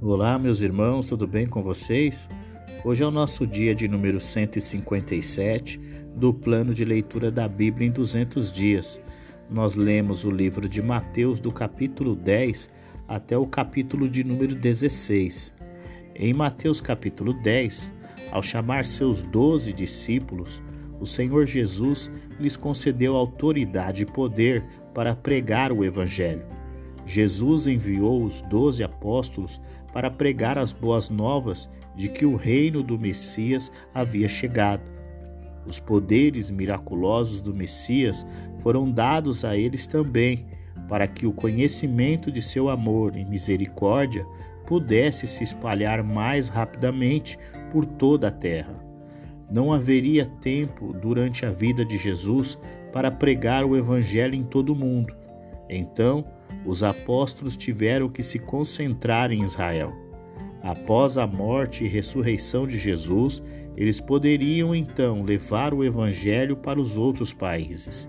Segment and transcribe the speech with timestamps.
[0.00, 2.28] Olá, meus irmãos, tudo bem com vocês?
[2.84, 5.76] Hoje é o nosso dia de número 157
[6.14, 9.00] do plano de leitura da Bíblia em 200 dias.
[9.50, 12.68] Nós lemos o livro de Mateus do capítulo 10
[13.08, 15.52] até o capítulo de número 16.
[16.14, 17.90] Em Mateus capítulo 10,
[18.30, 20.62] ao chamar seus doze discípulos,
[21.00, 22.08] o Senhor Jesus
[22.38, 26.46] lhes concedeu autoridade e poder para pregar o Evangelho.
[27.08, 29.58] Jesus enviou os doze apóstolos
[29.92, 34.90] para pregar as boas novas de que o reino do Messias havia chegado.
[35.66, 38.26] Os poderes miraculosos do Messias
[38.60, 40.46] foram dados a eles também,
[40.88, 44.24] para que o conhecimento de seu amor e misericórdia
[44.66, 47.38] pudesse se espalhar mais rapidamente
[47.70, 48.74] por toda a terra.
[49.50, 52.58] Não haveria tempo durante a vida de Jesus
[52.92, 55.14] para pregar o Evangelho em todo o mundo.
[55.68, 56.24] Então,
[56.68, 59.90] os apóstolos tiveram que se concentrar em Israel.
[60.62, 63.42] Após a morte e ressurreição de Jesus,
[63.74, 68.06] eles poderiam então levar o Evangelho para os outros países.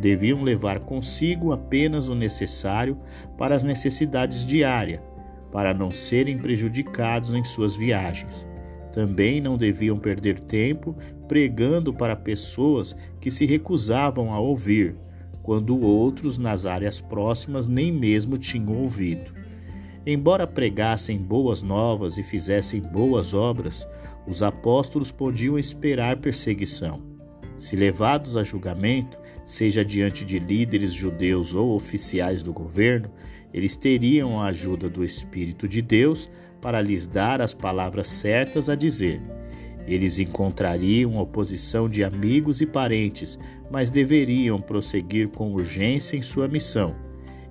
[0.00, 2.98] Deviam levar consigo apenas o necessário
[3.38, 5.00] para as necessidades diárias,
[5.52, 8.44] para não serem prejudicados em suas viagens.
[8.92, 10.96] Também não deviam perder tempo
[11.28, 14.96] pregando para pessoas que se recusavam a ouvir,
[15.44, 19.30] quando outros nas áreas próximas nem mesmo tinham ouvido.
[20.06, 23.86] Embora pregassem boas novas e fizessem boas obras,
[24.26, 27.02] os apóstolos podiam esperar perseguição.
[27.58, 33.10] Se levados a julgamento, seja diante de líderes judeus ou oficiais do governo,
[33.52, 36.28] eles teriam a ajuda do Espírito de Deus
[36.60, 39.20] para lhes dar as palavras certas a dizer.
[39.86, 43.38] Eles encontrariam oposição de amigos e parentes,
[43.70, 46.94] mas deveriam prosseguir com urgência em sua missão.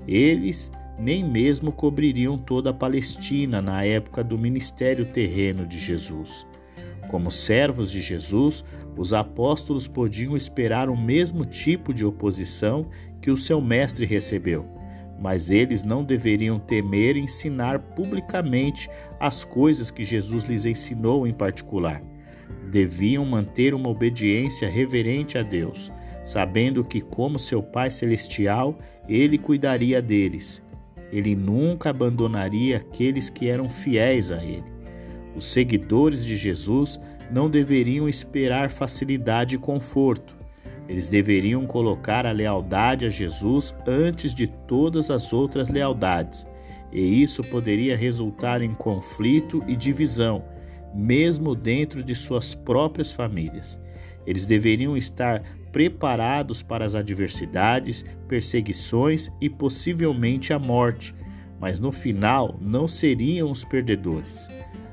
[0.08, 6.46] Eles nem mesmo cobririam toda a Palestina na época do ministério terreno de Jesus.
[7.10, 8.64] Como servos de Jesus,
[8.98, 12.88] os apóstolos podiam esperar o mesmo tipo de oposição
[13.22, 14.84] que o seu mestre recebeu
[15.24, 22.02] mas eles não deveriam temer ensinar publicamente as coisas que Jesus lhes ensinou em particular.
[22.72, 25.92] Deviam manter uma obediência reverente a Deus,
[26.24, 28.78] sabendo que, como seu Pai Celestial,
[29.08, 30.62] ele cuidaria deles.
[31.12, 34.64] Ele nunca abandonaria aqueles que eram fiéis a ele.
[35.36, 37.00] Os seguidores de Jesus
[37.32, 40.44] não deveriam esperar facilidade e conforto
[40.88, 46.46] eles deveriam colocar a lealdade a Jesus antes de todas as outras lealdades,
[46.92, 50.44] e isso poderia resultar em conflito e divisão,
[50.94, 53.80] mesmo dentro de suas próprias famílias.
[54.26, 61.14] Eles deveriam estar preparados para as adversidades, perseguições e possivelmente a morte,
[61.60, 64.48] mas no final não seriam os perdedores.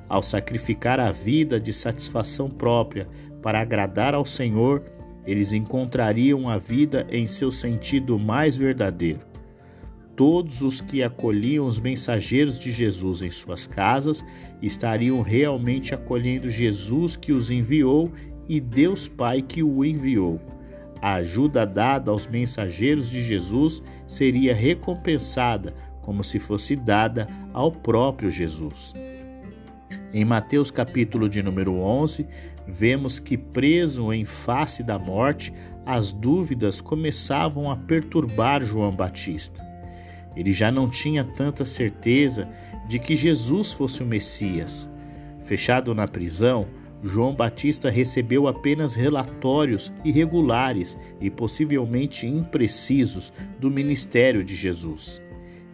[0.08, 3.06] Ao sacrificar a vida de satisfação própria
[3.42, 4.82] para agradar ao Senhor,
[5.26, 9.29] eles encontrariam a vida em seu sentido mais verdadeiro.
[10.20, 14.22] Todos os que acolhiam os mensageiros de Jesus em suas casas
[14.60, 18.12] estariam realmente acolhendo Jesus que os enviou
[18.46, 20.38] e Deus Pai que o enviou.
[21.00, 25.72] A ajuda dada aos mensageiros de Jesus seria recompensada
[26.02, 28.92] como se fosse dada ao próprio Jesus.
[30.12, 32.26] Em Mateus capítulo de número 11,
[32.68, 35.50] vemos que preso em face da morte,
[35.86, 39.69] as dúvidas começavam a perturbar João Batista.
[40.40, 42.48] Ele já não tinha tanta certeza
[42.88, 44.88] de que Jesus fosse o Messias.
[45.44, 46.66] Fechado na prisão,
[47.04, 55.20] João Batista recebeu apenas relatórios irregulares e possivelmente imprecisos do ministério de Jesus.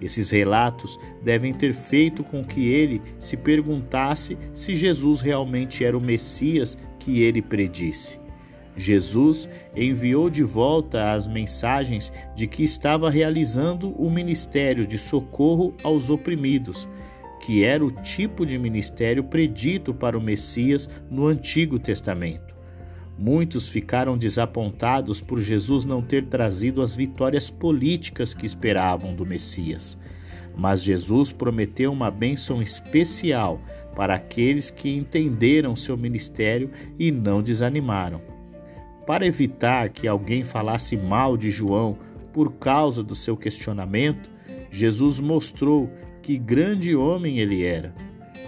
[0.03, 6.03] Esses relatos devem ter feito com que ele se perguntasse se Jesus realmente era o
[6.03, 8.19] Messias que ele predisse.
[8.77, 16.11] Jesus enviou de volta as mensagens de que estava realizando o ministério de socorro aos
[16.11, 16.87] oprimidos,
[17.41, 22.55] que era o tipo de ministério predito para o Messias no Antigo Testamento.
[23.19, 29.99] Muitos ficaram desapontados por Jesus não ter trazido as vitórias políticas que esperavam do Messias.
[30.55, 33.61] Mas Jesus prometeu uma bênção especial
[33.95, 38.36] para aqueles que entenderam seu ministério e não desanimaram.
[39.07, 41.97] Para evitar que alguém falasse mal de João
[42.33, 44.29] por causa do seu questionamento,
[44.69, 45.89] Jesus mostrou
[46.21, 47.95] que grande homem ele era.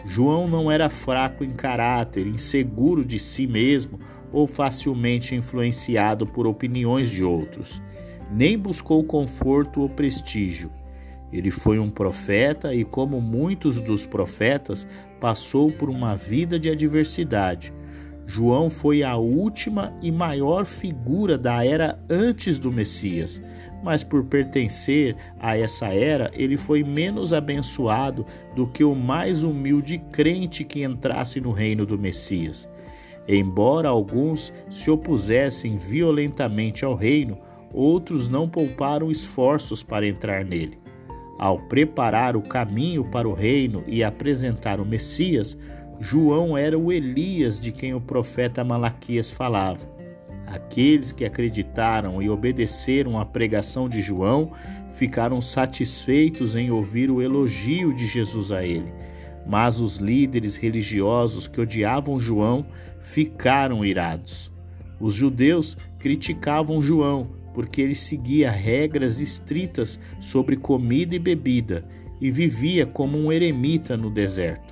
[0.04, 4.00] João não era fraco em caráter, inseguro de si mesmo
[4.32, 7.80] ou facilmente influenciado por opiniões de outros.
[8.30, 10.70] Nem buscou conforto ou prestígio.
[11.32, 14.88] Ele foi um profeta e, como muitos dos profetas,
[15.20, 17.72] passou por uma vida de adversidade.
[18.30, 23.42] João foi a última e maior figura da era antes do Messias,
[23.82, 29.96] mas por pertencer a essa era, ele foi menos abençoado do que o mais humilde
[30.12, 32.68] crente que entrasse no reino do Messias.
[33.26, 37.38] Embora alguns se opusessem violentamente ao reino,
[37.72, 40.78] outros não pouparam esforços para entrar nele.
[41.38, 45.56] Ao preparar o caminho para o reino e apresentar o Messias,
[46.00, 49.86] João era o Elias de quem o profeta Malaquias falava.
[50.46, 54.52] Aqueles que acreditaram e obedeceram à pregação de João
[54.92, 58.92] ficaram satisfeitos em ouvir o elogio de Jesus a ele.
[59.46, 62.66] Mas os líderes religiosos que odiavam João
[63.00, 64.50] ficaram irados.
[65.00, 71.84] Os judeus criticavam João porque ele seguia regras estritas sobre comida e bebida
[72.20, 74.67] e vivia como um eremita no deserto.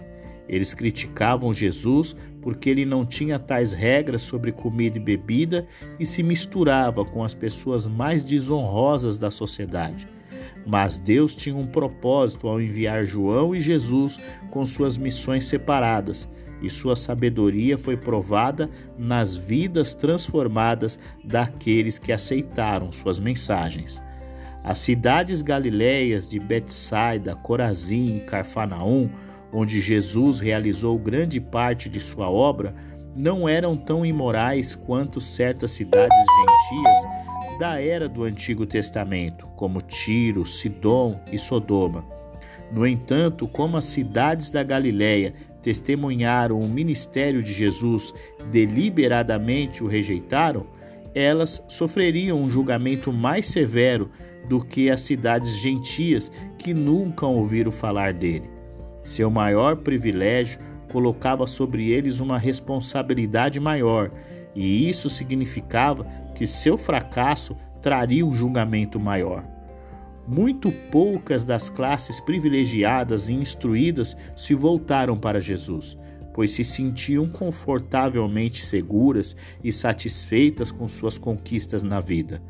[0.48, 5.66] Eles criticavam Jesus porque ele não tinha tais regras sobre comida e bebida
[5.98, 10.08] e se misturava com as pessoas mais desonrosas da sociedade.
[10.64, 14.18] Mas Deus tinha um propósito ao enviar João e Jesus
[14.50, 16.28] com suas missões separadas,
[16.62, 24.02] e sua sabedoria foi provada nas vidas transformadas daqueles que aceitaram suas mensagens.
[24.64, 29.08] As cidades galileias de Betsaida, Corazim e Carfanaum
[29.52, 32.74] onde Jesus realizou grande parte de sua obra,
[33.16, 40.44] não eram tão imorais quanto certas cidades gentias da era do Antigo Testamento, como Tiro,
[40.44, 42.04] Sidom e Sodoma.
[42.70, 45.32] No entanto, como as cidades da Galiléia
[45.62, 48.12] testemunharam o ministério de Jesus,
[48.50, 50.66] deliberadamente o rejeitaram,
[51.14, 54.10] elas sofreriam um julgamento mais severo
[54.48, 58.55] do que as cidades gentias que nunca ouviram falar dele.
[59.06, 60.58] Seu maior privilégio
[60.90, 64.10] colocava sobre eles uma responsabilidade maior,
[64.52, 66.04] e isso significava
[66.34, 69.44] que seu fracasso traria um julgamento maior.
[70.26, 75.96] Muito poucas das classes privilegiadas e instruídas se voltaram para Jesus,
[76.34, 82.42] pois se sentiam confortavelmente seguras e satisfeitas com suas conquistas na vida.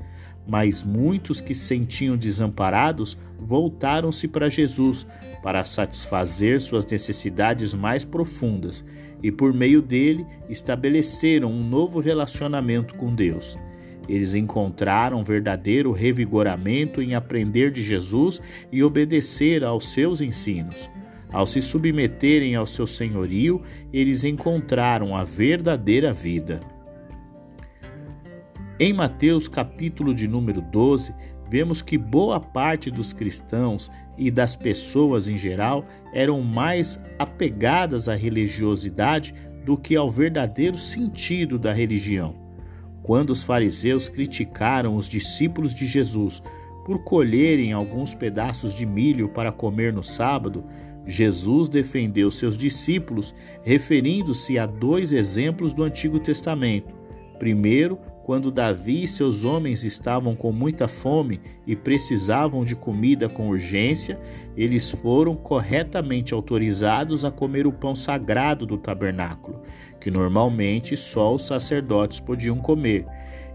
[0.47, 5.07] Mas muitos que se sentiam desamparados voltaram-se para Jesus
[5.43, 8.85] para satisfazer suas necessidades mais profundas
[9.23, 13.57] e, por meio dele, estabeleceram um novo relacionamento com Deus.
[14.09, 18.41] Eles encontraram verdadeiro revigoramento em aprender de Jesus
[18.71, 20.89] e obedecer aos seus ensinos.
[21.33, 23.61] Ao se submeterem ao seu senhorio,
[23.93, 26.61] eles encontraram a verdadeira vida.
[28.79, 31.15] Em Mateus capítulo de número 12,
[31.49, 38.15] vemos que boa parte dos cristãos e das pessoas em geral eram mais apegadas à
[38.15, 39.35] religiosidade
[39.65, 42.35] do que ao verdadeiro sentido da religião.
[43.03, 46.43] Quando os fariseus criticaram os discípulos de Jesus
[46.85, 50.63] por colherem alguns pedaços de milho para comer no sábado,
[51.07, 56.95] Jesus defendeu seus discípulos referindo-se a dois exemplos do Antigo Testamento.
[57.39, 63.49] Primeiro, quando Davi e seus homens estavam com muita fome e precisavam de comida com
[63.49, 64.19] urgência,
[64.57, 69.63] eles foram corretamente autorizados a comer o pão sagrado do tabernáculo,
[70.01, 73.07] que normalmente só os sacerdotes podiam comer.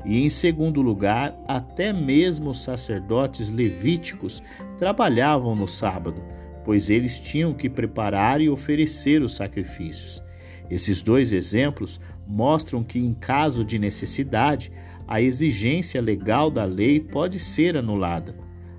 [0.06, 4.42] E em segundo lugar, até mesmo os sacerdotes levíticos
[4.78, 6.24] trabalhavam no sábado,
[6.64, 10.24] pois eles tinham que preparar e oferecer os sacrifícios.
[10.70, 12.00] Esses dois exemplos
[12.32, 14.72] mostram que, em caso de necessidade,
[15.06, 18.34] a exigência legal da lei pode ser anulada.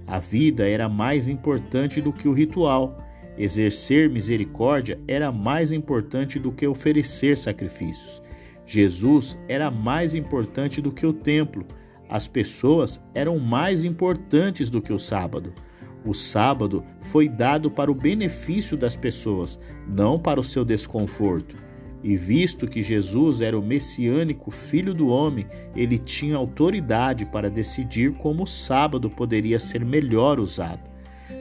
[0.07, 2.99] A vida era mais importante do que o ritual.
[3.37, 8.23] Exercer misericórdia era mais importante do que oferecer sacrifícios.
[8.65, 11.67] Jesus era mais importante do que o templo.
[12.09, 15.53] As pessoas eram mais importantes do que o sábado.
[16.07, 21.62] O sábado foi dado para o benefício das pessoas, não para o seu desconforto.
[22.03, 28.13] E visto que Jesus era o messiânico filho do homem, ele tinha autoridade para decidir
[28.15, 30.91] como o sábado poderia ser melhor usado.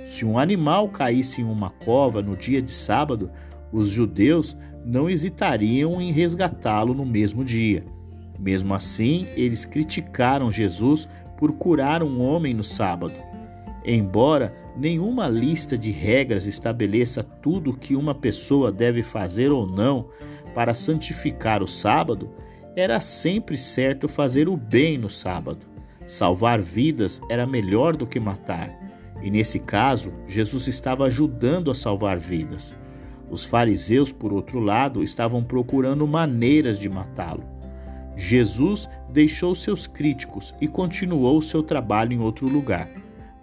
[0.06, 3.32] Se um animal caísse em uma cova no dia de sábado,
[3.72, 7.84] os judeus não hesitariam em resgatá-lo no mesmo dia.
[8.40, 13.14] Mesmo assim, eles criticaram Jesus por curar um homem no sábado.
[13.84, 20.08] Embora nenhuma lista de regras estabeleça tudo o que uma pessoa deve fazer ou não,
[20.54, 22.30] para santificar o sábado,
[22.76, 25.66] era sempre certo fazer o bem no sábado.
[26.06, 28.72] Salvar vidas era melhor do que matar.
[29.22, 32.76] E nesse caso, Jesus estava ajudando a salvar vidas.
[33.30, 37.44] Os fariseus, por outro lado, estavam procurando maneiras de matá-lo.
[38.16, 42.90] Jesus deixou seus críticos e continuou seu trabalho em outro lugar.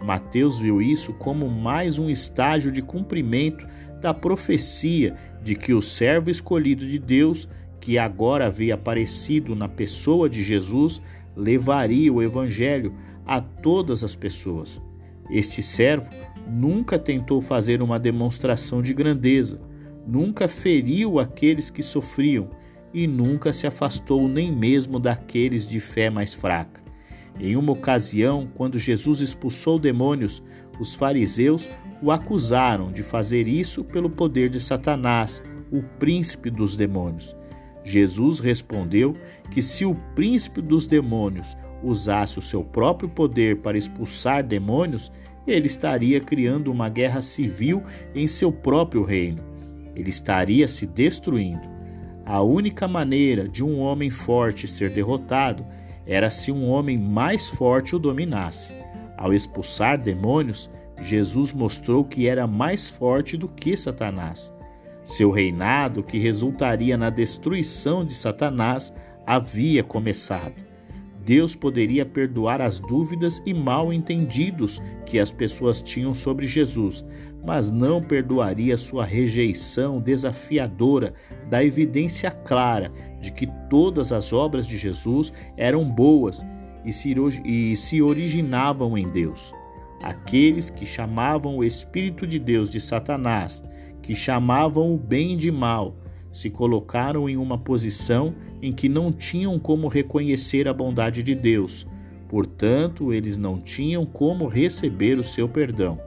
[0.03, 3.67] Mateus viu isso como mais um estágio de cumprimento
[4.01, 7.47] da profecia de que o servo escolhido de Deus,
[7.79, 11.01] que agora havia aparecido na pessoa de Jesus,
[11.35, 12.93] levaria o evangelho
[13.25, 14.81] a todas as pessoas.
[15.29, 16.09] Este servo
[16.47, 19.61] nunca tentou fazer uma demonstração de grandeza,
[20.07, 22.49] nunca feriu aqueles que sofriam
[22.93, 26.81] e nunca se afastou nem mesmo daqueles de fé mais fraca.
[27.39, 30.43] Em uma ocasião, quando Jesus expulsou demônios,
[30.79, 31.69] os fariseus
[32.01, 35.41] o acusaram de fazer isso pelo poder de Satanás,
[35.71, 37.35] o príncipe dos demônios.
[37.83, 39.15] Jesus respondeu
[39.49, 45.11] que se o príncipe dos demônios usasse o seu próprio poder para expulsar demônios,
[45.47, 49.43] ele estaria criando uma guerra civil em seu próprio reino.
[49.95, 51.67] Ele estaria se destruindo.
[52.25, 55.65] A única maneira de um homem forte ser derrotado
[56.05, 58.71] era se um homem mais forte o dominasse.
[59.17, 60.69] Ao expulsar demônios,
[61.01, 64.53] Jesus mostrou que era mais forte do que Satanás.
[65.03, 68.93] Seu reinado, que resultaria na destruição de Satanás,
[69.25, 70.69] havia começado.
[71.25, 77.05] Deus poderia perdoar as dúvidas e mal entendidos que as pessoas tinham sobre Jesus,
[77.45, 81.13] mas não perdoaria sua rejeição desafiadora
[81.49, 82.91] da evidência clara
[83.21, 86.43] de que todas as obras de Jesus eram boas
[86.83, 86.91] e
[87.75, 89.53] se, originavam em Deus.
[90.01, 93.63] Aqueles que chamavam o Espírito de Deus de Satanás,
[94.01, 95.97] que chamavam o bem de mal,
[96.31, 101.87] se colocaram em uma posição em que não tinham como reconhecer a bondade de Deus,
[102.27, 105.99] portanto, eles não tinham como receber o seu perdão.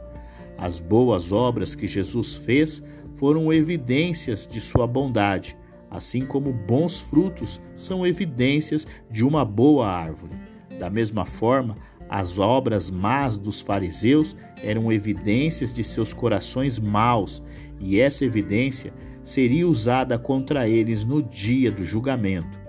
[0.56, 2.82] As boas obras que Jesus fez
[3.16, 5.56] foram evidências de sua bondade,
[5.90, 10.34] assim como bons frutos são evidências de uma boa árvore.
[10.78, 11.76] Da mesma forma,
[12.14, 17.42] as obras más dos fariseus eram evidências de seus corações maus,
[17.81, 18.92] e essa evidência
[19.23, 22.61] seria usada contra eles no dia do julgamento.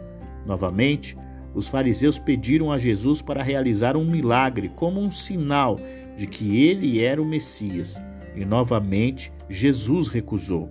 [0.46, 1.18] Novamente,
[1.54, 5.78] os fariseus pediram a Jesus para realizar um milagre como um sinal
[6.16, 8.02] de que ele era o Messias,
[8.34, 10.70] e novamente Jesus recusou.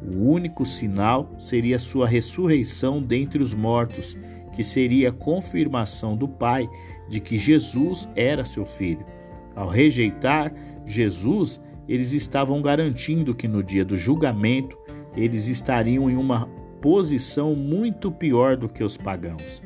[0.00, 4.16] O único sinal seria sua ressurreição dentre os mortos,
[4.52, 6.68] que seria a confirmação do Pai
[7.08, 9.04] de que Jesus era seu filho.
[9.54, 10.52] Ao rejeitar
[10.86, 14.78] Jesus, eles estavam garantindo que no dia do julgamento
[15.16, 16.48] eles estariam em uma
[16.80, 19.62] posição muito pior do que os pagãos.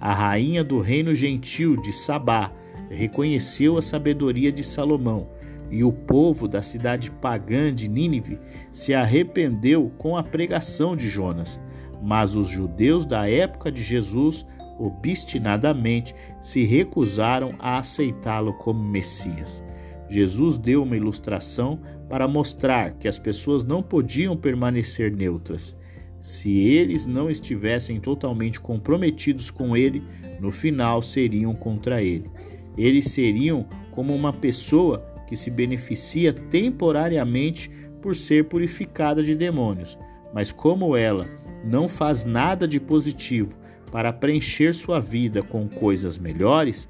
[0.00, 2.52] A rainha do reino gentil de Sabá
[2.90, 5.28] reconheceu a sabedoria de Salomão,
[5.70, 8.38] e o povo da cidade pagã de Nínive
[8.72, 11.60] se arrependeu com a pregação de Jonas.
[12.02, 14.44] Mas os judeus da época de Jesus
[14.80, 19.64] obstinadamente se recusaram a aceitá-lo como Messias.
[20.08, 25.76] Jesus deu uma ilustração para mostrar que as pessoas não podiam permanecer neutras.
[26.20, 30.02] Se eles não estivessem totalmente comprometidos com ele,
[30.40, 32.28] no final seriam contra ele.
[32.76, 37.70] Eles seriam como uma pessoa que se beneficia temporariamente
[38.02, 39.96] por ser purificada de demônios,
[40.34, 41.24] mas como ela
[41.64, 43.59] não faz nada de positivo
[43.90, 46.88] para preencher sua vida com coisas melhores,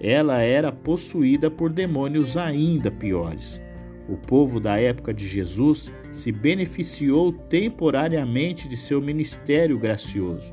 [0.00, 3.60] ela era possuída por demônios ainda piores.
[4.08, 10.52] O povo da época de Jesus se beneficiou temporariamente de seu ministério gracioso,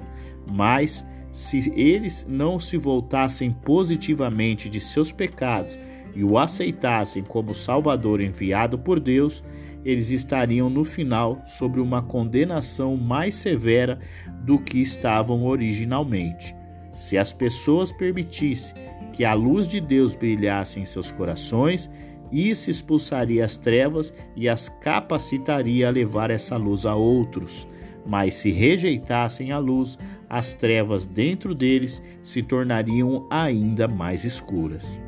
[0.50, 5.78] mas se eles não se voltassem positivamente de seus pecados
[6.16, 9.44] e o aceitassem como Salvador enviado por Deus,
[9.84, 14.00] eles estariam no final sobre uma condenação mais severa
[14.44, 16.56] do que estavam originalmente.
[16.94, 18.76] Se as pessoas permitissem
[19.14, 21.90] que a luz de Deus brilhasse em seus corações,
[22.32, 27.68] isso expulsaria as trevas e as capacitaria a levar essa luz a outros.
[28.06, 29.98] Mas se rejeitassem a luz,
[30.30, 35.00] as trevas dentro deles se tornariam ainda mais escuras.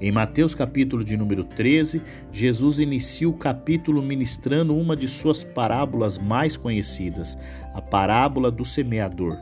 [0.00, 2.00] Em Mateus capítulo de número 13,
[2.30, 7.36] Jesus inicia o capítulo ministrando uma de suas parábolas mais conhecidas,
[7.74, 9.36] a parábola do semeador.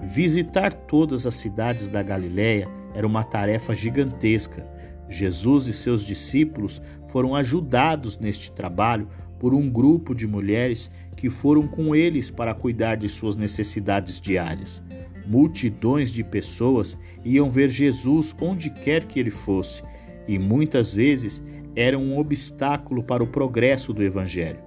[0.00, 4.66] Visitar todas as cidades da Galiléia era uma tarefa gigantesca.
[5.08, 9.08] Jesus e seus discípulos foram ajudados neste trabalho
[9.38, 14.82] por um grupo de mulheres que foram com eles para cuidar de suas necessidades diárias.
[15.26, 19.82] Multidões de pessoas iam ver Jesus onde quer que ele fosse,
[20.28, 21.42] e muitas vezes
[21.76, 24.60] eram um obstáculo para o progresso do Evangelho.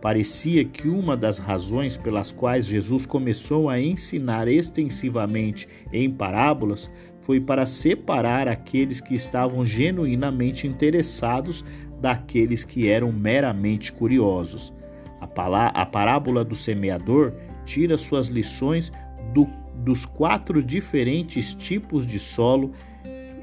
[0.00, 6.90] Parecia que uma das razões pelas quais Jesus começou a ensinar extensivamente em parábolas
[7.20, 11.64] foi para separar aqueles que estavam genuinamente interessados
[12.02, 14.74] daqueles que eram meramente curiosos.
[15.22, 17.32] A parábola do semeador
[17.64, 18.92] tira suas lições
[19.32, 22.72] do, dos quatro diferentes tipos de solo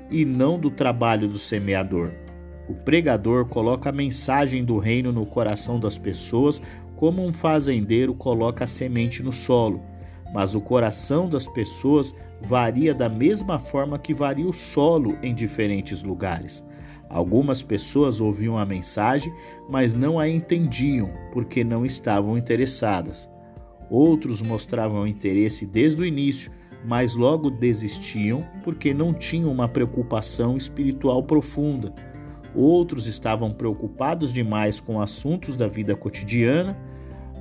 [0.10, 2.12] e não do trabalho do semeador.
[2.68, 6.62] O pregador coloca a mensagem do reino no coração das pessoas,
[6.96, 9.82] como um fazendeiro coloca a semente no solo.
[10.34, 16.02] Mas o coração das pessoas varia da mesma forma que varia o solo em diferentes
[16.02, 16.64] lugares.
[17.10, 19.34] Algumas pessoas ouviam a mensagem,
[19.70, 23.30] mas não a entendiam porque não estavam interessadas.
[23.92, 26.50] Outros mostravam interesse desde o início,
[26.86, 31.94] mas logo desistiam porque não tinham uma preocupação espiritual profunda.
[32.56, 36.78] Outros estavam preocupados demais com assuntos da vida cotidiana.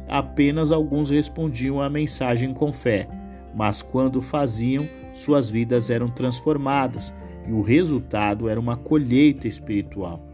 [0.08, 3.08] Apenas alguns respondiam à mensagem com fé,
[3.54, 7.14] mas quando faziam, suas vidas eram transformadas
[7.46, 10.28] e o resultado era uma colheita espiritual.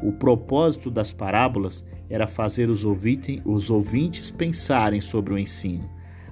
[0.00, 2.84] O propósito das parábolas era fazer os,
[3.44, 5.88] os ouvintes pensarem sobre o ensino.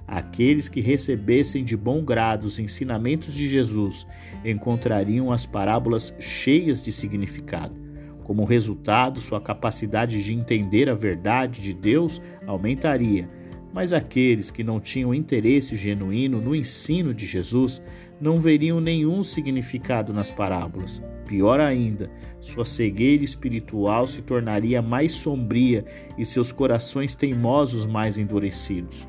[0.07, 4.05] Aqueles que recebessem de bom grado os ensinamentos de Jesus
[4.43, 7.75] encontrariam as parábolas cheias de significado.
[8.23, 13.27] Como resultado, sua capacidade de entender a verdade de Deus aumentaria
[13.75, 17.81] mas aqueles que não tinham interesse genuíno no ensino de Jesus
[18.19, 21.01] não veriam nenhum significado nas parábolas.
[21.25, 25.83] Pior ainda, sua cegueira espiritual se tornaria mais sombria
[26.17, 29.07] e seus corações teimosos mais endurecidos.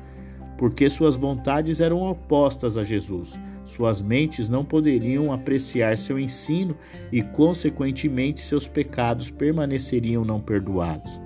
[0.57, 3.37] Porque suas vontades eram opostas a Jesus,
[3.67, 6.75] suas mentes não poderiam apreciar seu ensino
[7.11, 11.19] e, consequentemente, seus pecados permaneceriam não perdoados.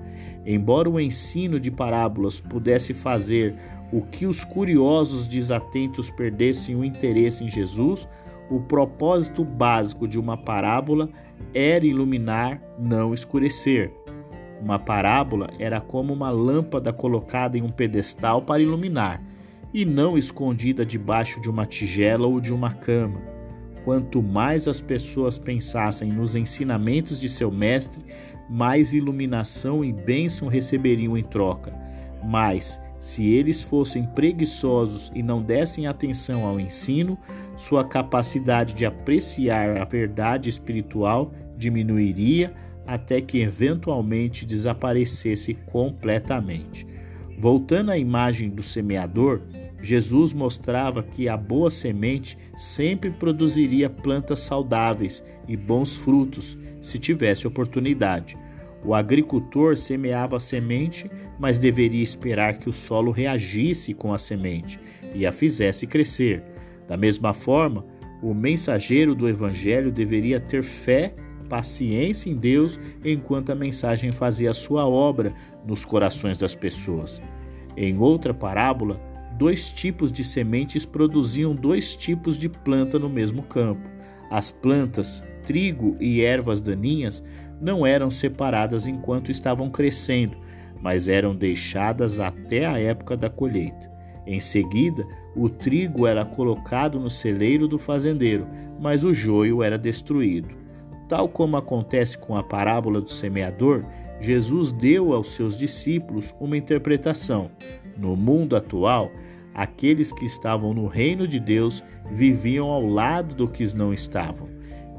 [0.44, 3.56] Embora o ensino de parábolas pudesse fazer
[3.92, 8.08] o que os curiosos desatentos perdessem o interesse em Jesus,
[8.50, 11.10] o propósito básico de uma parábola
[11.54, 13.94] era iluminar, não escurecer.
[14.62, 19.22] Uma parábola era como uma lâmpada colocada em um pedestal para iluminar,
[19.74, 23.22] e não escondida debaixo de uma tigela ou de uma cama.
[23.84, 28.04] Quanto mais as pessoas pensassem nos ensinamentos de seu mestre,
[28.50, 31.74] mais iluminação e bênção receberiam em troca.
[32.24, 37.18] Mas, se eles fossem preguiçosos e não dessem atenção ao ensino,
[37.58, 42.54] sua capacidade de apreciar a verdade espiritual diminuiria
[42.86, 46.86] até que eventualmente desaparecesse completamente.
[47.40, 49.42] Voltando à imagem do semeador,
[49.82, 57.48] Jesus mostrava que a boa semente sempre produziria plantas saudáveis e bons frutos se tivesse
[57.48, 58.38] oportunidade.
[58.84, 64.80] O agricultor semeava a semente, mas deveria esperar que o solo reagisse com a semente
[65.14, 66.44] e a fizesse crescer.
[66.88, 67.86] Da mesma forma,
[68.22, 71.14] o mensageiro do evangelho deveria ter fé,
[71.48, 75.34] paciência em Deus enquanto a mensagem fazia a sua obra
[75.66, 77.22] nos corações das pessoas.
[77.76, 79.00] Em outra parábola,
[79.38, 83.90] dois tipos de sementes produziam dois tipos de planta no mesmo campo.
[84.30, 87.24] As plantas, trigo e ervas daninhas,
[87.62, 90.36] não eram separadas enquanto estavam crescendo,
[90.82, 93.90] mas eram deixadas até a época da colheita.
[94.26, 98.48] Em seguida, o trigo era colocado no celeiro do fazendeiro,
[98.80, 100.50] mas o joio era destruído.
[101.08, 103.84] Tal como acontece com a parábola do semeador,
[104.20, 107.52] Jesus deu aos seus discípulos uma interpretação.
[107.98, 109.12] No mundo atual,
[109.54, 114.48] aqueles que estavam no reino de Deus viviam ao lado do que não estavam.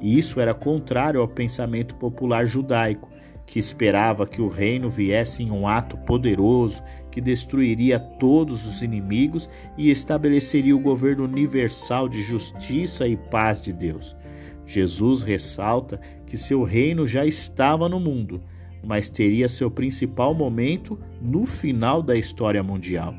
[0.03, 3.09] E isso era contrário ao pensamento popular judaico,
[3.47, 9.49] que esperava que o reino viesse em um ato poderoso que destruiria todos os inimigos
[9.77, 14.17] e estabeleceria o governo universal de justiça e paz de Deus.
[14.65, 18.41] Jesus ressalta que seu reino já estava no mundo,
[18.83, 23.15] mas teria seu principal momento no final da história mundial.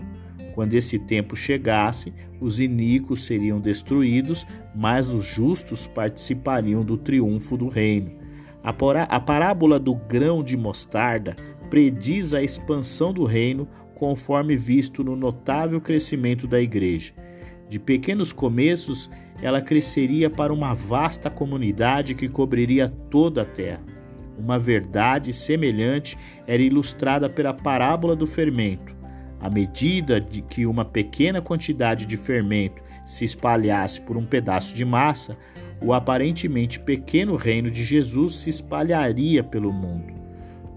[0.53, 7.67] Quando esse tempo chegasse, os iníquos seriam destruídos, mas os justos participariam do triunfo do
[7.67, 8.11] reino.
[8.63, 11.35] A parábola do grão de mostarda
[11.69, 17.13] prediz a expansão do reino, conforme visto no notável crescimento da igreja.
[17.67, 19.09] De pequenos começos,
[19.41, 23.81] ela cresceria para uma vasta comunidade que cobriria toda a terra.
[24.37, 28.92] Uma verdade semelhante era ilustrada pela parábola do fermento.
[29.43, 34.85] À medida de que uma pequena quantidade de fermento se espalhasse por um pedaço de
[34.85, 35.37] massa,
[35.81, 40.13] o aparentemente pequeno reino de Jesus se espalharia pelo mundo.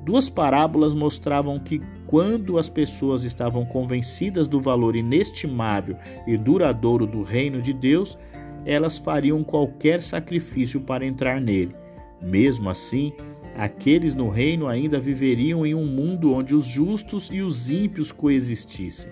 [0.05, 7.23] Duas parábolas mostravam que quando as pessoas estavam convencidas do valor inestimável e duradouro do
[7.23, 8.19] reino de Deus,
[8.65, 11.73] elas fariam qualquer sacrifício para entrar nele.
[12.21, 13.13] Mesmo assim,
[13.57, 19.11] aqueles no reino ainda viveriam em um mundo onde os justos e os ímpios coexistissem.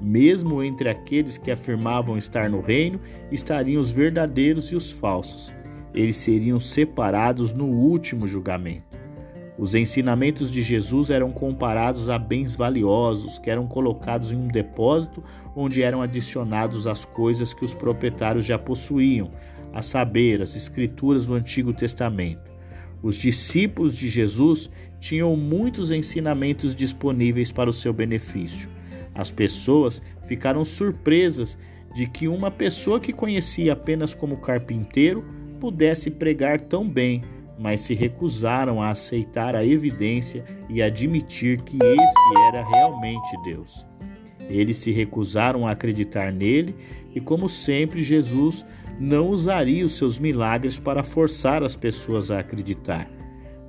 [0.00, 5.52] Mesmo entre aqueles que afirmavam estar no reino, estariam os verdadeiros e os falsos.
[5.94, 8.92] Eles seriam separados no último julgamento.
[9.58, 15.22] Os ensinamentos de Jesus eram comparados a bens valiosos que eram colocados em um depósito
[15.54, 19.30] onde eram adicionados as coisas que os proprietários já possuíam,
[19.72, 22.51] a saber, as escrituras do Antigo Testamento.
[23.02, 28.68] Os discípulos de Jesus tinham muitos ensinamentos disponíveis para o seu benefício.
[29.14, 31.58] As pessoas ficaram surpresas
[31.94, 35.24] de que uma pessoa que conhecia apenas como carpinteiro
[35.60, 37.22] pudesse pregar tão bem
[37.62, 43.86] mas se recusaram a aceitar a evidência e admitir que esse era realmente Deus.
[44.48, 46.74] Eles se recusaram a acreditar nele
[47.14, 48.66] e, como sempre, Jesus
[49.02, 53.10] não usaria os seus milagres para forçar as pessoas a acreditar,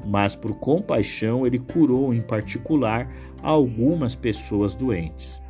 [0.06, 5.42] mas por compaixão ele curou em particular algumas pessoas doentes.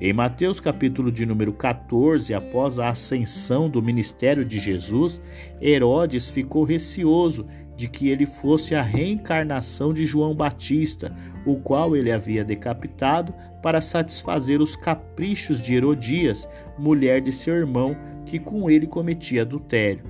[0.00, 5.20] Em Mateus capítulo de número 14, após a ascensão do ministério de Jesus,
[5.60, 11.12] Herodes ficou receoso de que ele fosse a reencarnação de João Batista,
[11.44, 17.96] o qual ele havia decapitado para satisfazer os caprichos de Herodias, mulher de seu irmão,
[18.24, 20.04] que com ele cometia adultério.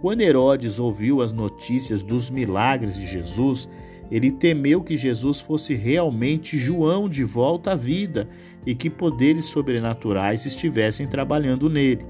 [0.00, 3.68] Quando Herodes ouviu as notícias dos milagres de Jesus,
[4.10, 8.28] ele temeu que Jesus fosse realmente João de volta à vida
[8.66, 12.04] e que poderes sobrenaturais estivessem trabalhando nele.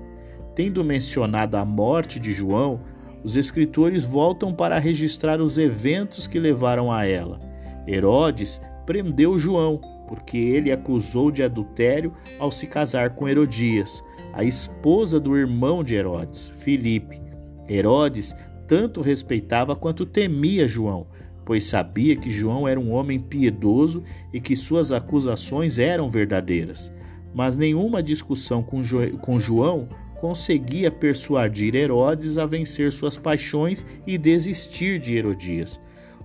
[0.55, 2.81] Tendo mencionado a morte de João,
[3.23, 7.41] os escritores voltam para registrar os eventos que levaram a ela.
[7.87, 15.19] Herodes prendeu João, porque ele acusou de adultério ao se casar com Herodias, a esposa
[15.21, 17.21] do irmão de Herodes, Filipe.
[17.69, 18.35] Herodes
[18.67, 21.07] tanto respeitava quanto temia João,
[21.45, 26.93] pois sabia que João era um homem piedoso e que suas acusações eram verdadeiras.
[27.35, 29.89] Mas nenhuma discussão com, jo com João
[30.21, 35.81] conseguia persuadir Herodes a vencer suas paixões e desistir de Herodias.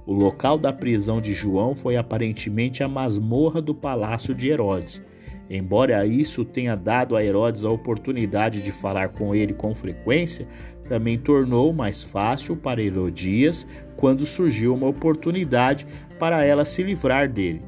[0.09, 5.05] O local da prisão de João foi aparentemente a masmorra do palácio de Herodes.
[5.47, 10.47] Embora isso tenha dado a Herodes a oportunidade de falar com ele com frequência,
[10.87, 15.85] também tornou mais fácil para Herodias quando surgiu uma oportunidade
[16.17, 17.61] para ela se livrar dele.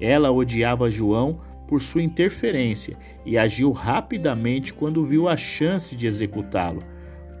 [0.00, 1.38] Ela odiava João
[1.68, 6.82] por sua interferência e agiu rapidamente quando viu a chance de executá-lo.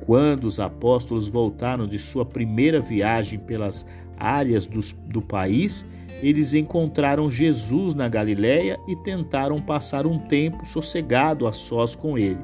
[0.06, 3.84] Quando os apóstolos voltaram de sua primeira viagem pelas
[4.18, 5.84] áreas dos, do país,
[6.22, 12.40] eles encontraram Jesus na Galiléia e tentaram passar um tempo sossegado a sós com ele.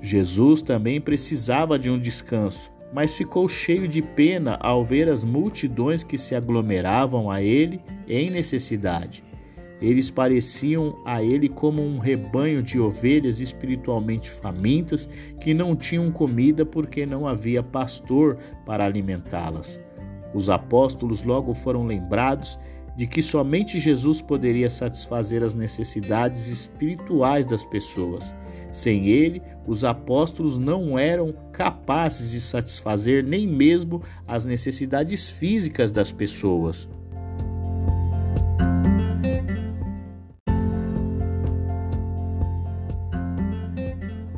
[0.00, 6.02] Jesus também precisava de um descanso, mas ficou cheio de pena ao ver as multidões
[6.02, 9.22] que se aglomeravam a ele em necessidade.
[9.80, 15.08] Eles pareciam a ele como um rebanho de ovelhas espiritualmente famintas
[15.40, 19.80] que não tinham comida porque não havia pastor para alimentá-las.
[20.34, 22.58] Os apóstolos logo foram lembrados
[22.96, 28.34] de que somente Jesus poderia satisfazer as necessidades espirituais das pessoas.
[28.72, 36.10] Sem ele, os apóstolos não eram capazes de satisfazer nem mesmo as necessidades físicas das
[36.10, 36.88] pessoas.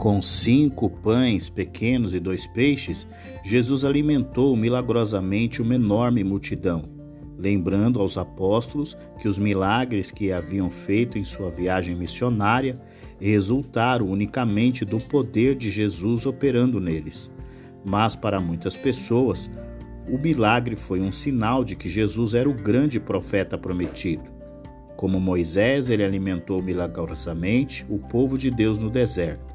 [0.00, 3.06] Com cinco pães pequenos e dois peixes,
[3.44, 6.84] Jesus alimentou milagrosamente uma enorme multidão,
[7.36, 12.80] lembrando aos apóstolos que os milagres que haviam feito em sua viagem missionária
[13.20, 17.30] resultaram unicamente do poder de Jesus operando neles.
[17.84, 19.50] Mas para muitas pessoas,
[20.08, 24.24] o milagre foi um sinal de que Jesus era o grande profeta prometido.
[24.96, 29.49] Como Moisés, ele alimentou milagrosamente o povo de Deus no deserto.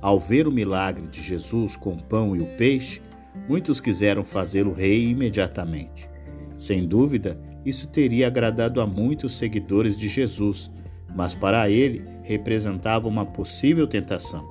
[0.00, 3.00] Ao ver o milagre de Jesus com o pão e o peixe,
[3.48, 6.08] muitos quiseram fazê-lo rei imediatamente.
[6.56, 10.70] Sem dúvida, isso teria agradado a muitos seguidores de Jesus,
[11.14, 14.46] mas para ele representava uma possível tentação.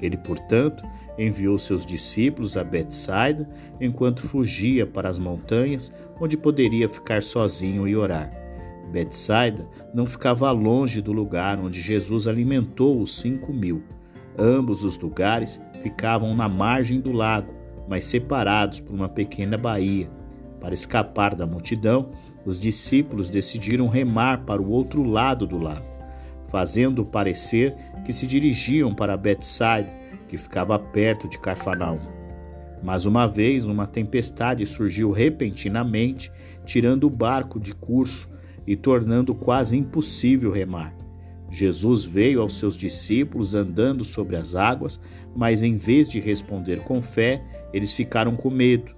[0.00, 0.82] Ele, portanto,
[1.18, 3.48] enviou seus discípulos a Betsaida
[3.80, 8.32] enquanto fugia para as montanhas, onde poderia ficar sozinho e orar.
[8.90, 13.82] Betsaida não ficava longe do lugar onde Jesus alimentou os cinco mil.
[14.38, 17.52] Ambos os lugares ficavam na margem do lago,
[17.88, 20.10] mas separados por uma pequena baía.
[20.60, 22.10] Para escapar da multidão,
[22.44, 25.86] os discípulos decidiram remar para o outro lado do lago,
[26.48, 29.92] fazendo parecer que se dirigiam para Betsaida,
[30.28, 32.00] que ficava perto de Carfanaum.
[32.82, 36.32] Mas uma vez uma tempestade surgiu repentinamente,
[36.64, 38.28] tirando o barco de curso
[38.66, 41.01] e tornando quase impossível remar.
[41.54, 44.98] Jesus veio aos seus discípulos andando sobre as águas,
[45.36, 48.94] mas em vez de responder com fé, eles ficaram com medo.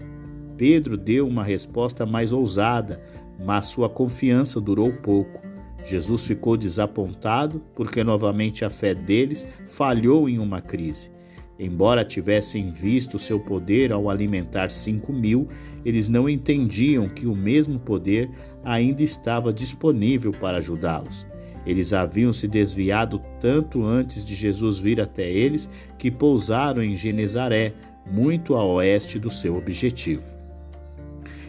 [0.56, 3.02] Pedro deu uma resposta mais ousada,
[3.44, 5.42] mas sua confiança durou pouco.
[5.84, 11.10] Jesus ficou desapontado porque novamente a fé deles falhou em uma crise.
[11.58, 15.48] Embora tivessem visto seu poder ao alimentar cinco mil,
[15.84, 18.30] eles não entendiam que o mesmo poder
[18.62, 21.33] ainda estava disponível para ajudá-los.
[21.66, 27.72] Eles haviam se desviado tanto antes de Jesus vir até eles que pousaram em Genezaré,
[28.10, 30.34] muito a oeste do seu objetivo.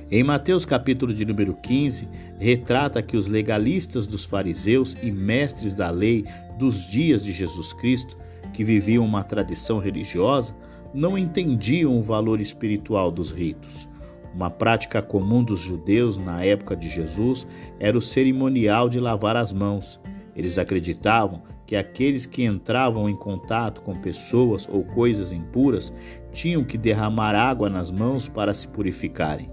[0.10, 2.08] Em Mateus capítulo de número 15,
[2.40, 6.24] retrata que os legalistas dos fariseus e mestres da lei
[6.58, 8.16] dos dias de Jesus Cristo,
[8.54, 10.56] que viviam uma tradição religiosa,
[10.94, 13.90] não entendiam o valor espiritual dos ritos.
[14.36, 17.48] Uma prática comum dos judeus na época de Jesus
[17.80, 19.98] era o cerimonial de lavar as mãos.
[20.36, 25.94] Eles acreditavam que aqueles que entravam em contato com pessoas ou coisas impuras
[26.34, 29.50] tinham que derramar água nas mãos para se purificarem.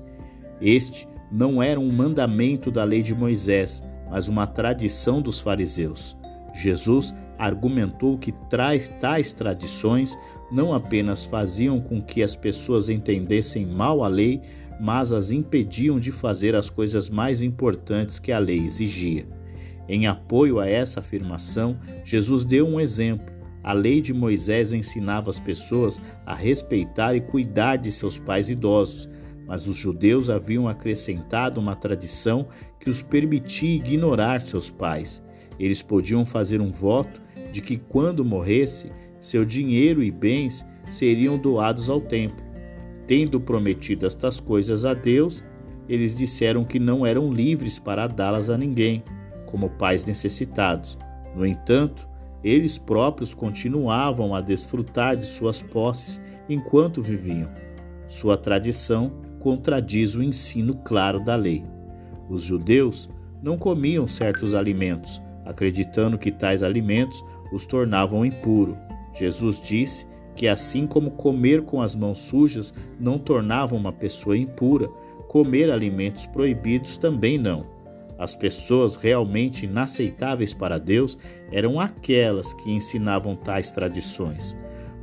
[0.61, 6.16] Este não era um mandamento da lei de Moisés, mas uma tradição dos fariseus.
[6.55, 8.33] Jesus argumentou que
[9.01, 10.18] tais tradições
[10.51, 14.42] não apenas faziam com que as pessoas entendessem mal a lei,
[14.83, 19.25] mas as impediam de fazer as coisas mais importantes que a lei exigia.
[19.88, 23.33] Em apoio a essa afirmação, Jesus deu um exemplo.
[23.62, 29.09] A lei de Moisés ensinava as pessoas a respeitar e cuidar de seus pais idosos,
[29.47, 32.49] mas os judeus haviam acrescentado uma tradição
[32.81, 35.23] que os permitia ignorar seus pais.
[35.61, 38.90] Eles podiam fazer um voto de que, quando morresse,
[39.21, 42.51] seu dinheiro e bens seriam doados ao templo.
[43.14, 45.44] Tendo prometido estas coisas a Deus,
[45.87, 49.05] eles disseram que não eram livres para dá-las a ninguém,
[49.44, 50.96] como pais necessitados.
[51.37, 52.09] No entanto,
[52.42, 57.51] eles próprios continuavam a desfrutar de suas posses enquanto viviam.
[58.09, 61.62] Sua tradição contradiz o ensino claro da lei.
[62.31, 63.11] Os judeus
[63.42, 67.22] não comiam certos alimentos, acreditando que tais alimentos
[67.53, 68.79] os tornavam impuros.
[69.12, 74.88] Jesus disse que assim como comer com as mãos sujas não tornava uma pessoa impura,
[75.29, 77.66] comer alimentos proibidos também não.
[78.18, 81.18] As pessoas realmente inaceitáveis para Deus
[81.51, 84.57] eram aquelas que ensinavam tais tradições.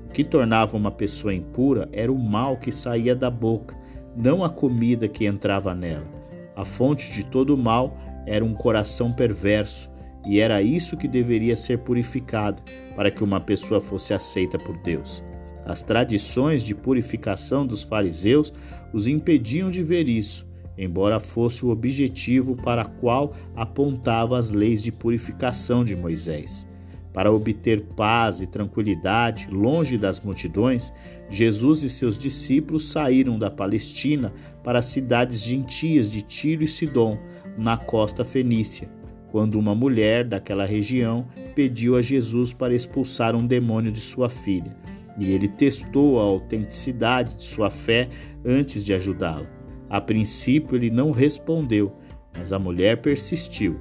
[0.05, 3.75] O que tornava uma pessoa impura era o mal que saía da boca,
[4.15, 6.07] não a comida que entrava nela.
[6.55, 9.88] A fonte de todo o mal era um coração perverso,
[10.25, 12.61] e era isso que deveria ser purificado
[12.95, 15.23] para que uma pessoa fosse aceita por Deus.
[15.65, 18.51] As tradições de purificação dos fariseus
[18.91, 24.91] os impediam de ver isso, embora fosse o objetivo para qual apontava as leis de
[24.91, 26.67] purificação de Moisés.
[27.13, 30.93] Para obter paz e tranquilidade longe das multidões,
[31.29, 34.31] Jesus e seus discípulos saíram da Palestina
[34.63, 37.17] para as cidades gentias de Tiro e Sidom,
[37.57, 38.98] na costa fenícia
[39.31, 44.75] quando uma mulher daquela região pediu a Jesus para expulsar um demônio de sua filha,
[45.17, 48.09] e ele testou a autenticidade de sua fé
[48.45, 49.47] antes de ajudá-la.
[49.89, 51.91] A princípio ele não respondeu,
[52.37, 53.79] mas a mulher persistiu.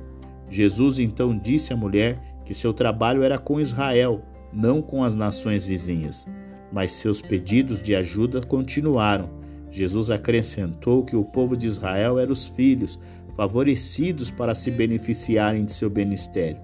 [0.49, 5.67] Jesus então disse à mulher que seu trabalho era com Israel, não com as nações
[5.67, 6.27] vizinhas.
[6.73, 9.29] Mas seus pedidos de ajuda continuaram.
[9.71, 12.99] Jesus acrescentou que o povo de Israel eram os filhos,
[13.39, 16.59] favorecidos para se beneficiarem de seu ministério,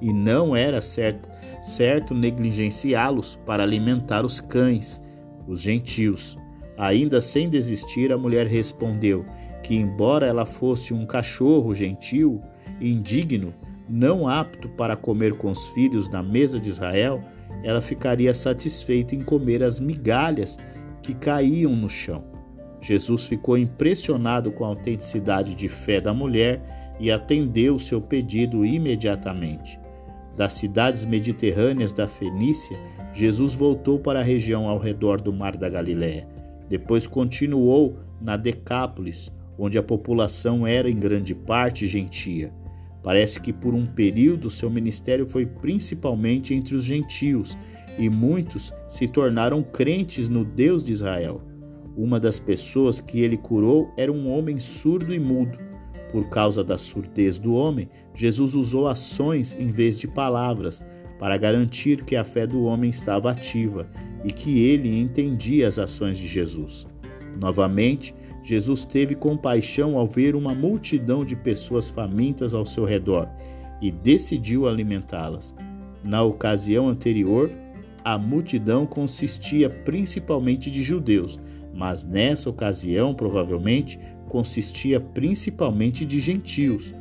[0.00, 1.28] e não era certo,
[1.60, 5.02] certo negligenciá-los para alimentar os cães,
[5.48, 6.38] os gentios.
[6.78, 9.26] Ainda sem desistir, a mulher respondeu
[9.60, 12.40] que, embora ela fosse um cachorro gentil,
[12.80, 13.52] indigno,
[13.88, 17.20] não apto para comer com os filhos na mesa de Israel,
[17.64, 20.56] ela ficaria satisfeita em comer as migalhas
[21.02, 22.29] que caíam no chão.
[22.80, 29.78] Jesus ficou impressionado com a autenticidade de fé da mulher e atendeu seu pedido imediatamente.
[30.36, 32.78] Das cidades mediterrâneas da Fenícia,
[33.12, 36.26] Jesus voltou para a região ao redor do Mar da Galiléia.
[36.68, 42.52] Depois continuou na Decápolis, onde a população era em grande parte gentia.
[43.02, 47.56] Parece que por um período seu ministério foi principalmente entre os gentios
[47.98, 51.42] e muitos se tornaram crentes no Deus de Israel.
[52.00, 55.58] Uma das pessoas que ele curou era um homem surdo e mudo.
[56.10, 60.82] Por causa da surdez do homem, Jesus usou ações em vez de palavras
[61.18, 63.86] para garantir que a fé do homem estava ativa
[64.24, 66.86] e que ele entendia as ações de Jesus.
[67.38, 73.28] Novamente, Jesus teve compaixão ao ver uma multidão de pessoas famintas ao seu redor
[73.82, 75.54] e decidiu alimentá-las.
[76.02, 77.50] Na ocasião anterior,
[78.02, 81.38] a multidão consistia principalmente de judeus,
[81.72, 86.94] mas nessa ocasião, provavelmente, consistia principalmente de gentios.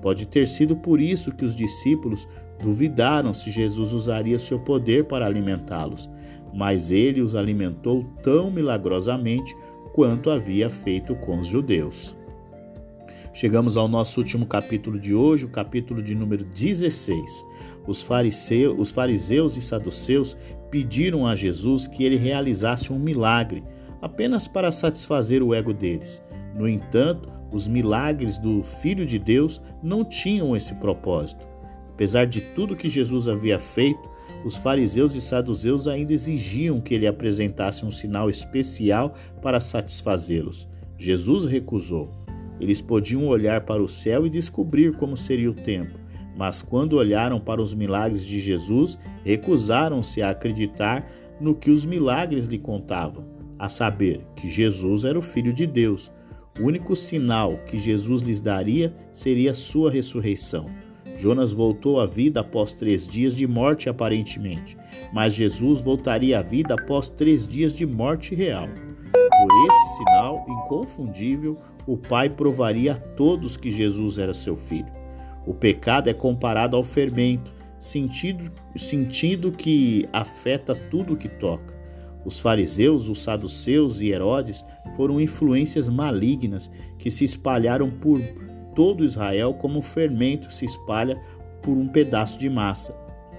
[0.00, 2.28] Pode ter sido por isso que os discípulos
[2.60, 6.08] duvidaram se Jesus usaria seu poder para alimentá-los,
[6.52, 9.56] mas ele os alimentou tão milagrosamente
[9.92, 12.16] quanto havia feito com os judeus.
[13.34, 17.44] Chegamos ao nosso último capítulo de hoje, o capítulo de número 16.
[17.86, 20.36] Os fariseus, os fariseus e saduceus
[20.70, 23.62] pediram a Jesus que ele realizasse um milagre,
[24.02, 26.20] apenas para satisfazer o ego deles.
[26.54, 31.46] No entanto, os milagres do Filho de Deus não tinham esse propósito.
[31.94, 34.10] Apesar de tudo que Jesus havia feito,
[34.44, 40.68] os fariseus e saduceus ainda exigiam que ele apresentasse um sinal especial para satisfazê-los.
[40.98, 42.10] Jesus recusou.
[42.58, 45.98] Eles podiam olhar para o céu e descobrir como seria o tempo,
[46.36, 51.08] mas quando olharam para os milagres de Jesus, recusaram-se a acreditar
[51.40, 53.24] no que os milagres lhe contavam,
[53.62, 56.10] a saber, que Jesus era o Filho de Deus.
[56.58, 60.66] O único sinal que Jesus lhes daria seria a sua ressurreição.
[61.16, 64.76] Jonas voltou à vida após três dias de morte, aparentemente,
[65.12, 68.66] mas Jesus voltaria à vida após três dias de morte real.
[69.12, 74.92] Por este sinal inconfundível, o Pai provaria a todos que Jesus era seu filho.
[75.46, 81.80] O pecado é comparado ao fermento, sentido, sentido que afeta tudo o que toca.
[82.24, 84.64] Os fariseus, os saduceus e Herodes
[84.96, 88.20] foram influências malignas que se espalharam por
[88.74, 91.20] todo Israel como o fermento se espalha
[91.62, 92.94] por um pedaço de massa.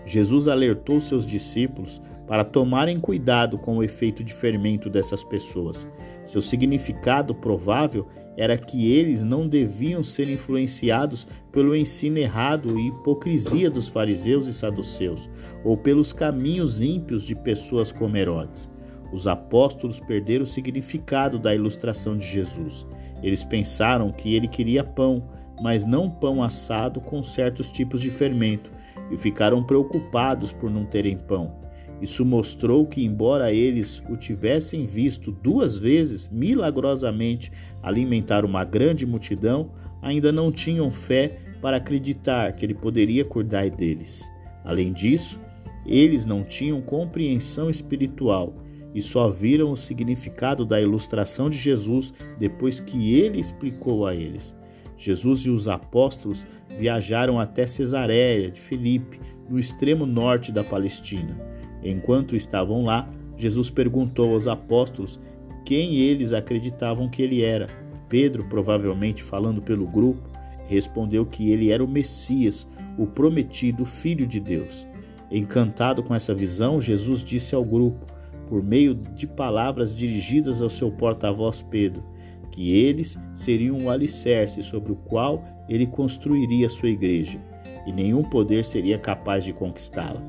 [0.06, 5.88] Jesus alertou seus discípulos para tomarem cuidado com o efeito de fermento dessas pessoas.
[6.24, 13.70] Seu significado provável era que eles não deviam ser influenciados pelo ensino errado e hipocrisia
[13.70, 15.30] dos fariseus e saduceus,
[15.64, 18.73] ou pelos caminhos ímpios de pessoas como Herodes.
[19.14, 22.88] Os apóstolos perderam o significado da ilustração de Jesus.
[23.22, 25.24] Eles pensaram que ele queria pão,
[25.62, 28.72] mas não pão assado com certos tipos de fermento,
[29.12, 31.62] e ficaram preocupados por não terem pão.
[32.02, 37.52] Isso mostrou que, embora eles o tivessem visto duas vezes milagrosamente
[37.84, 39.70] alimentar uma grande multidão,
[40.02, 44.28] ainda não tinham fé para acreditar que ele poderia cuidar deles.
[44.66, 45.40] Além disso,
[45.86, 48.63] eles não tinham compreensão espiritual
[48.94, 54.56] e só viram o significado da ilustração de Jesus depois que ele explicou a eles.
[54.98, 56.46] Jesus e os apóstolos
[56.78, 61.38] viajaram até Cesareia de Filipe, no extremo norte da Palestina.
[61.84, 65.20] Enquanto estavam lá, Jesus perguntou aos apóstolos
[65.66, 67.68] quem eles acreditavam que ele era.
[68.08, 70.30] Pedro, provavelmente falando pelo grupo,
[70.68, 74.88] respondeu que ele era o Messias, o prometido Filho de Deus.
[75.32, 78.06] Encantado com essa visão, Jesus disse ao grupo,
[78.48, 82.04] por meio de palavras dirigidas ao seu porta-voz Pedro,
[82.52, 87.40] que eles seriam o alicerce sobre o qual ele construiria sua igreja,
[87.86, 90.22] e nenhum poder seria capaz de conquistá-la.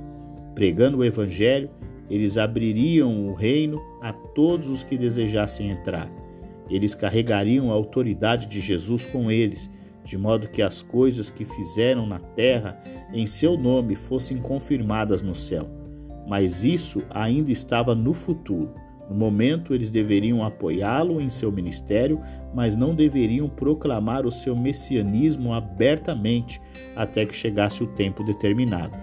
[0.55, 1.68] Pregando o Evangelho,
[2.09, 6.11] eles abririam o reino a todos os que desejassem entrar.
[6.70, 9.70] Eles carregariam a autoridade de Jesus com eles,
[10.05, 12.79] de modo que as coisas que fizeram na terra
[13.12, 15.84] em seu nome fossem confirmadas no céu.
[16.27, 18.75] Mas isso ainda estava no futuro.
[19.09, 22.21] No momento, eles deveriam apoiá-lo em seu ministério,
[22.55, 26.61] mas não deveriam proclamar o seu messianismo abertamente
[26.97, 28.97] até que chegasse o tempo determinado.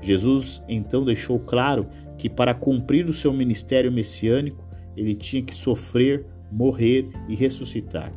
[0.00, 4.64] Jesus então deixou claro que para cumprir o seu ministério messiânico,
[4.96, 8.12] ele tinha que sofrer, morrer e ressuscitar.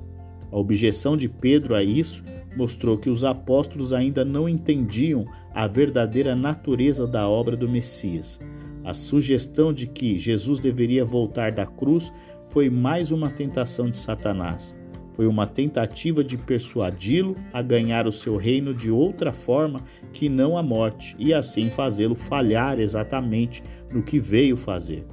[0.51, 2.23] A objeção de Pedro a isso
[2.55, 8.39] mostrou que os apóstolos ainda não entendiam a verdadeira natureza da obra do Messias.
[8.83, 12.11] A sugestão de que Jesus deveria voltar da cruz
[12.49, 14.75] foi mais uma tentação de Satanás.
[15.13, 19.81] Foi uma tentativa de persuadi-lo a ganhar o seu reino de outra forma
[20.11, 25.05] que não a morte, e assim fazê-lo falhar exatamente no que veio fazer.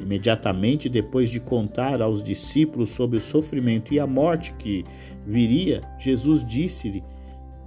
[0.00, 4.84] Imediatamente depois de contar aos discípulos sobre o sofrimento e a morte que
[5.28, 7.04] viria, Jesus disse-lhe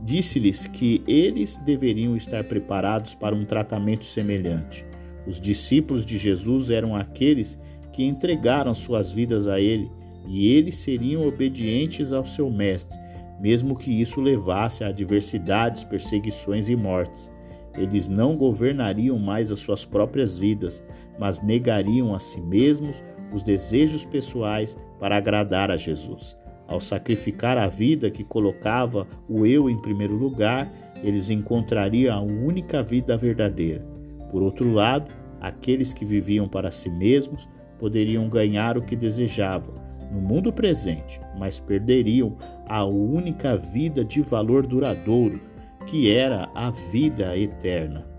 [0.03, 4.83] disse-lhes que eles deveriam estar preparados para um tratamento semelhante.
[5.27, 7.59] Os discípulos de Jesus eram aqueles
[7.93, 9.91] que entregaram suas vidas a Ele
[10.27, 12.97] e eles seriam obedientes ao seu Mestre,
[13.39, 17.31] mesmo que isso levasse a adversidades, perseguições e mortes.
[17.77, 20.83] Eles não governariam mais as suas próprias vidas,
[21.19, 26.35] mas negariam a si mesmos os desejos pessoais para agradar a Jesus.
[26.71, 30.71] Ao sacrificar a vida que colocava o eu em primeiro lugar,
[31.03, 33.85] eles encontrariam a única vida verdadeira.
[34.31, 37.45] Por outro lado, aqueles que viviam para si mesmos
[37.77, 39.75] poderiam ganhar o que desejavam
[40.13, 45.41] no mundo presente, mas perderiam a única vida de valor duradouro,
[45.87, 48.10] que era a vida eterna.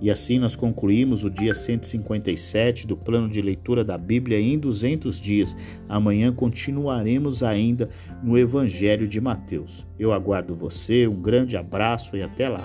[0.00, 5.20] E assim nós concluímos o dia 157 do plano de leitura da Bíblia em 200
[5.20, 5.56] dias.
[5.88, 7.88] Amanhã continuaremos ainda
[8.22, 9.86] no Evangelho de Mateus.
[9.98, 12.64] Eu aguardo você, um grande abraço e até lá.